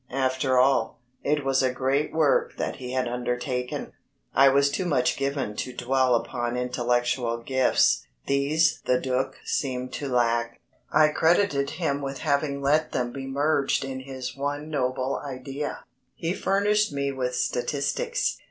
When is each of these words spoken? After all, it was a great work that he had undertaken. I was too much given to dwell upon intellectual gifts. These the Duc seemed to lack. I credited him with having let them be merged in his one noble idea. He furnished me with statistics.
After 0.13 0.57
all, 0.57 0.99
it 1.23 1.45
was 1.45 1.61
a 1.61 1.71
great 1.71 2.11
work 2.11 2.57
that 2.57 2.77
he 2.77 2.93
had 2.93 3.07
undertaken. 3.07 3.93
I 4.33 4.49
was 4.49 4.71
too 4.71 4.85
much 4.85 5.15
given 5.15 5.55
to 5.57 5.73
dwell 5.75 6.15
upon 6.15 6.57
intellectual 6.57 7.37
gifts. 7.37 8.07
These 8.25 8.81
the 8.85 8.99
Duc 8.99 9.35
seemed 9.45 9.93
to 9.93 10.09
lack. 10.09 10.59
I 10.91 11.09
credited 11.09 11.69
him 11.69 12.01
with 12.01 12.17
having 12.21 12.63
let 12.63 12.93
them 12.93 13.11
be 13.11 13.27
merged 13.27 13.85
in 13.85 13.99
his 13.99 14.35
one 14.35 14.71
noble 14.71 15.17
idea. 15.23 15.83
He 16.15 16.33
furnished 16.33 16.91
me 16.91 17.11
with 17.11 17.35
statistics. 17.35 18.39